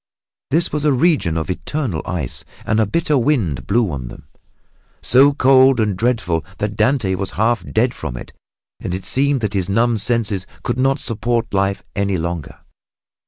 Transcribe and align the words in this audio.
This 0.49 0.73
was 0.73 0.83
a 0.83 0.91
region 0.91 1.37
of 1.37 1.51
eternal 1.51 2.01
ice 2.07 2.43
and 2.65 2.79
a 2.79 2.87
bitter 2.87 3.19
wind 3.19 3.67
blew 3.67 3.91
on 3.91 4.07
them, 4.07 4.25
so 4.99 5.31
cold 5.31 5.79
and 5.79 5.95
dreadful 5.95 6.43
that 6.57 6.75
Dante 6.75 7.13
was 7.13 7.29
half 7.37 7.63
dead 7.71 7.93
from 7.93 8.17
it 8.17 8.33
and 8.79 8.95
it 8.95 9.05
seemed 9.05 9.41
that 9.41 9.53
his 9.53 9.69
numbed 9.69 10.01
senses 10.01 10.47
could 10.63 10.79
not 10.79 10.97
support 10.99 11.53
life 11.53 11.83
any 11.95 12.17
longer. 12.17 12.61